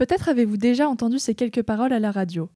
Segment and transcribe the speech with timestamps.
[0.00, 2.48] Peut-être avez-vous déjà entendu ces quelques paroles à la radio.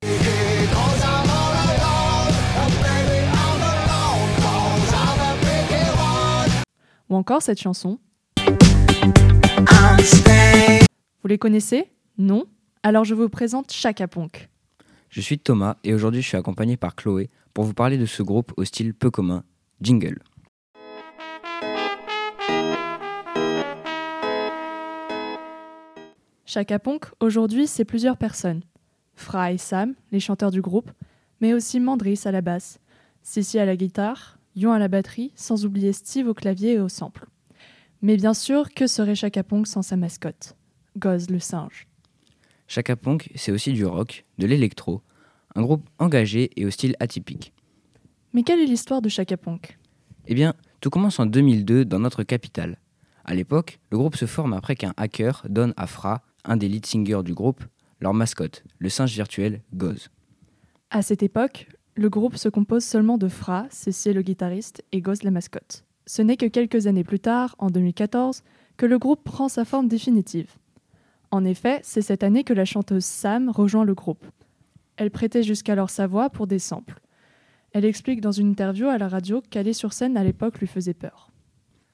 [7.10, 7.98] Ou encore cette chanson.
[11.20, 11.90] Vous les connaissez?
[12.16, 12.46] Non?
[12.82, 14.48] Alors je vous présente Chaka Ponk.
[15.10, 18.22] Je suis Thomas et aujourd'hui je suis accompagné par Chloé pour vous parler de ce
[18.22, 19.44] groupe au style peu commun,
[19.82, 20.18] Jingle.
[26.54, 28.62] Chaka Ponk, aujourd'hui, c'est plusieurs personnes.
[29.16, 30.88] Fra et Sam, les chanteurs du groupe,
[31.40, 32.78] mais aussi Mandris à la basse,
[33.22, 36.88] Sissi à la guitare, Yon à la batterie, sans oublier Steve au clavier et au
[36.88, 37.26] sample.
[38.02, 40.54] Mais bien sûr, que serait Chaka Ponk sans sa mascotte?
[40.96, 41.88] Goz le singe.
[42.68, 45.02] Chaka Ponk, c'est aussi du rock, de l'électro,
[45.56, 47.52] un groupe engagé et au style atypique.
[48.32, 49.76] Mais quelle est l'histoire de Chaka Ponk
[50.28, 52.78] Eh bien, tout commence en 2002 dans notre capitale.
[53.24, 56.86] À l'époque, le groupe se forme après qu'un hacker donne à Fra, un des lead
[56.86, 57.64] singers du groupe,
[58.00, 60.08] leur mascotte, le singe virtuel Goz.
[60.90, 65.22] À cette époque, le groupe se compose seulement de Fra, Cécile le guitariste, et Goz
[65.22, 65.84] la mascotte.
[66.06, 68.42] Ce n'est que quelques années plus tard, en 2014,
[68.76, 70.50] que le groupe prend sa forme définitive.
[71.30, 74.24] En effet, c'est cette année que la chanteuse Sam rejoint le groupe.
[74.96, 77.00] Elle prêtait jusqu'alors sa voix pour des samples.
[77.72, 80.94] Elle explique dans une interview à la radio qu'aller sur scène à l'époque lui faisait
[80.94, 81.32] peur.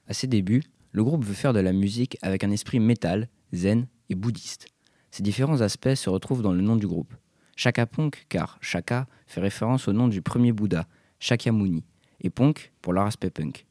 [0.07, 3.87] À ses débuts, le groupe veut faire de la musique avec un esprit métal, zen
[4.15, 4.67] bouddhiste.
[5.11, 7.13] Ces différents aspects se retrouvent dans le nom du groupe.
[7.55, 10.87] Shaka Ponk, car Shaka fait référence au nom du premier Bouddha,
[11.19, 11.83] Shakyamuni,
[12.21, 13.65] et Ponk pour leur aspect punk.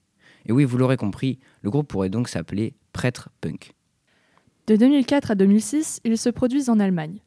[0.47, 3.75] Et oui, vous l'aurez compris, le groupe pourrait donc s'appeler Prêtre Punk.
[4.67, 7.21] De 2004 à 2006, ils se produisent en Allemagne.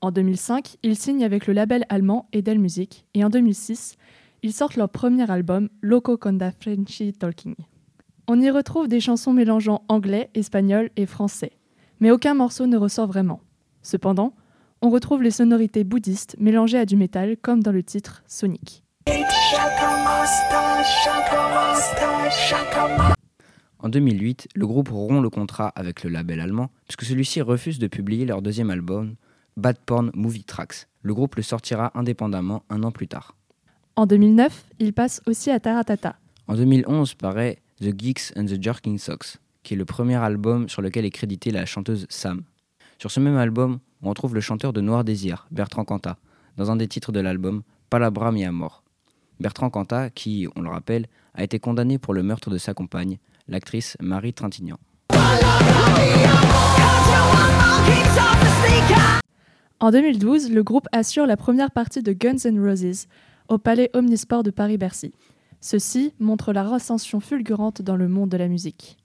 [0.00, 3.96] En 2005, ils signent avec le label allemand Edel Music, et en 2006,
[4.42, 7.54] ils sortent leur premier album, Loco Conda Frenchy Talking.
[8.26, 11.52] On y retrouve des chansons mélangeant anglais, espagnol et français
[12.00, 13.40] mais aucun morceau ne ressort vraiment.
[13.82, 14.34] Cependant,
[14.82, 18.84] on retrouve les sonorités bouddhistes mélangées à du métal comme dans le titre Sonic.
[23.80, 27.86] En 2008, le groupe rompt le contrat avec le label allemand puisque celui-ci refuse de
[27.86, 29.14] publier leur deuxième album,
[29.56, 30.86] Bad Porn Movie Tracks.
[31.02, 33.34] Le groupe le sortira indépendamment un an plus tard.
[33.96, 36.16] En 2009, il passe aussi à Taratata.
[36.46, 40.80] En 2011 paraît The Geeks and the Jerking Socks, qui est le premier album sur
[40.80, 42.40] lequel est créditée la chanteuse Sam.
[42.98, 46.16] Sur ce même album, on retrouve le chanteur de Noir Désir, Bertrand Cantat,
[46.56, 48.82] dans un des titres de l'album, Palabra mi mort.
[49.40, 53.18] Bertrand Cantat, qui, on le rappelle, a été condamné pour le meurtre de sa compagne,
[53.46, 54.78] l'actrice Marie Trintignant.
[59.80, 63.06] En 2012, le groupe assure la première partie de Guns N' Roses
[63.48, 65.12] au Palais Omnisport de Paris-Bercy.
[65.60, 68.96] Ceci montre la recension fulgurante dans le monde de la musique.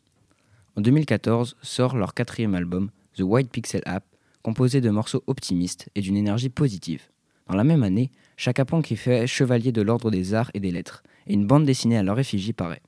[0.76, 4.06] En 2014 sort leur quatrième album, The White Pixel App,
[4.42, 7.04] composé de morceaux optimistes et d'une énergie positive.
[7.48, 11.04] Dans la même année, Chaka qui fait chevalier de l'ordre des arts et des lettres,
[11.28, 12.82] et une bande dessinée à leur effigie paraît.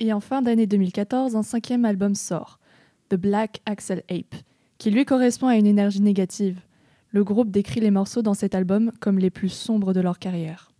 [0.00, 2.58] Et en fin d'année 2014, un cinquième album sort,
[3.08, 4.34] The Black Axel Ape,
[4.76, 6.60] qui lui correspond à une énergie négative.
[7.10, 10.72] Le groupe décrit les morceaux dans cet album comme les plus sombres de leur carrière.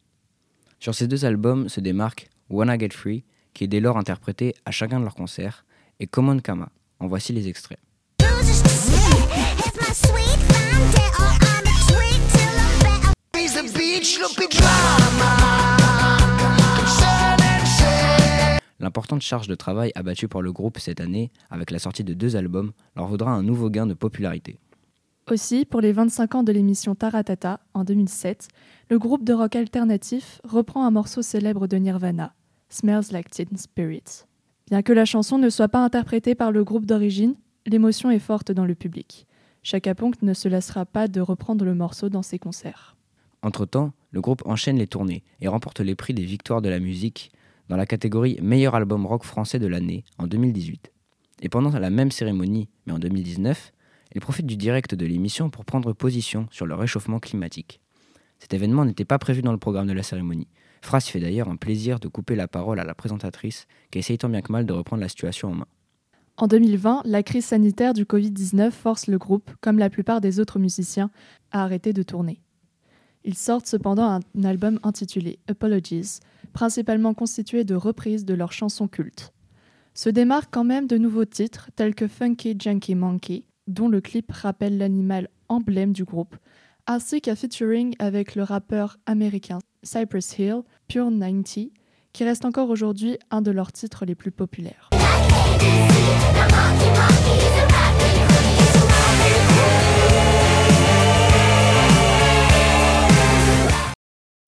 [0.78, 3.24] Sur ces deux albums se démarque Wanna Get Free,
[3.54, 5.64] qui est dès lors interprété à chacun de leurs concerts,
[6.02, 6.68] et Common Kama.
[6.98, 7.78] En voici les extraits.
[18.80, 22.34] L'importante charge de travail abattue par le groupe cette année, avec la sortie de deux
[22.34, 24.58] albums, leur vaudra un nouveau gain de popularité.
[25.30, 28.48] Aussi, pour les 25 ans de l'émission Taratata, en 2007,
[28.90, 32.34] le groupe de rock alternatif reprend un morceau célèbre de Nirvana,
[32.70, 34.26] Smells Like Teen Spirit.
[34.72, 37.34] Bien que la chanson ne soit pas interprétée par le groupe d'origine,
[37.66, 39.26] l'émotion est forte dans le public.
[39.62, 42.96] Chaka Ponk ne se lassera pas de reprendre le morceau dans ses concerts.
[43.42, 47.32] Entre-temps, le groupe enchaîne les tournées et remporte les prix des victoires de la musique
[47.68, 50.90] dans la catégorie Meilleur album rock français de l'année en 2018.
[51.42, 53.74] Et pendant la même cérémonie, mais en 2019,
[54.14, 57.82] il profite du direct de l'émission pour prendre position sur le réchauffement climatique.
[58.38, 60.48] Cet événement n'était pas prévu dans le programme de la cérémonie,
[60.82, 64.28] Phrase fait d'ailleurs un plaisir de couper la parole à la présentatrice qui essaye tant
[64.28, 65.66] bien que mal de reprendre la situation en main.
[66.36, 70.58] En 2020, la crise sanitaire du Covid-19 force le groupe, comme la plupart des autres
[70.58, 71.10] musiciens,
[71.52, 72.40] à arrêter de tourner.
[73.24, 76.18] Ils sortent cependant un album intitulé Apologies,
[76.52, 79.32] principalement constitué de reprises de leurs chansons cultes.
[79.94, 84.32] Se démarquent quand même de nouveaux titres tels que Funky Junkie Monkey, dont le clip
[84.32, 86.36] rappelle l'animal emblème du groupe,
[86.88, 91.70] ainsi qu'un featuring avec le rappeur américain Cypress Hill, Pure 90,
[92.12, 94.90] qui reste encore aujourd'hui un de leurs titres les plus populaires.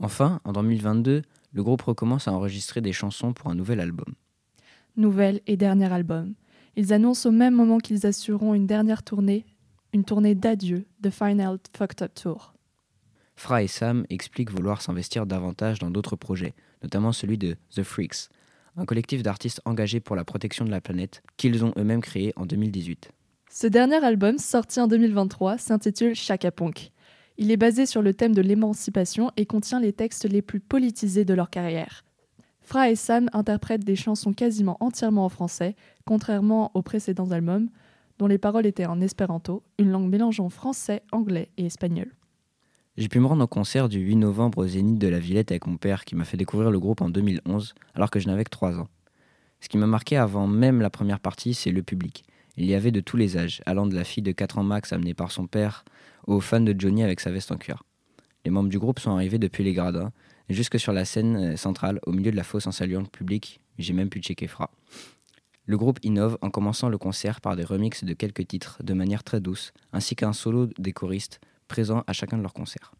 [0.00, 1.22] Enfin, en 2022,
[1.52, 4.14] le groupe recommence à enregistrer des chansons pour un nouvel album.
[4.96, 6.34] Nouvel et dernier album.
[6.76, 9.46] Ils annoncent au même moment qu'ils assureront une dernière tournée,
[9.92, 12.53] une tournée d'adieu, The Final Fucked Up Tour.
[13.44, 18.30] Fra et Sam expliquent vouloir s'investir davantage dans d'autres projets, notamment celui de The Freaks,
[18.74, 22.46] un collectif d'artistes engagés pour la protection de la planète qu'ils ont eux-mêmes créé en
[22.46, 23.10] 2018.
[23.50, 26.90] Ce dernier album, sorti en 2023, s'intitule Chaka Punk.
[27.36, 31.26] Il est basé sur le thème de l'émancipation et contient les textes les plus politisés
[31.26, 32.02] de leur carrière.
[32.62, 35.76] Fra et Sam interprètent des chansons quasiment entièrement en français,
[36.06, 37.68] contrairement aux précédents albums,
[38.18, 42.10] dont les paroles étaient en espéranto, une langue mélangeant français, anglais et espagnol.
[42.96, 45.66] J'ai pu me rendre au concert du 8 novembre au Zénith de la Villette avec
[45.66, 48.50] mon père qui m'a fait découvrir le groupe en 2011 alors que je n'avais que
[48.50, 48.88] 3 ans.
[49.60, 52.24] Ce qui m'a marqué avant même la première partie, c'est le public.
[52.56, 54.92] Il y avait de tous les âges, allant de la fille de 4 ans max
[54.92, 55.84] amenée par son père
[56.28, 57.82] aux fans de Johnny avec sa veste en cuir.
[58.44, 60.12] Les membres du groupe sont arrivés depuis les gradins,
[60.48, 63.60] jusque sur la scène euh, centrale, au milieu de la fosse en saluant le public.
[63.76, 64.70] J'ai même pu checker Fra.
[65.66, 69.24] Le groupe innove en commençant le concert par des remixes de quelques titres de manière
[69.24, 72.92] très douce, ainsi qu'un solo des choristes présents à chacun de leurs concerts.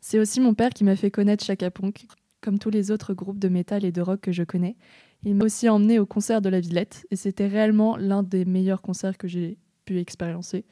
[0.00, 2.06] C'est aussi mon père qui m'a fait connaître Chaka Punk,
[2.40, 4.76] comme tous les autres groupes de métal et de rock que je connais.
[5.24, 8.80] Il m'a aussi emmené au concert de la Villette et c'était réellement l'un des meilleurs
[8.80, 10.64] concerts que j'ai pu expérimenter.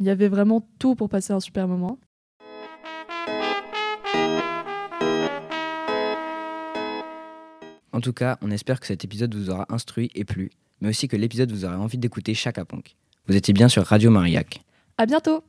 [0.00, 1.98] Il y avait vraiment tout pour passer un super moment.
[7.92, 10.50] En tout cas, on espère que cet épisode vous aura instruit et plu,
[10.82, 12.94] mais aussi que l'épisode vous aura envie d'écouter Chaka Punk.
[13.26, 14.60] Vous étiez bien sur Radio Mariac.
[14.98, 15.46] À bientôt!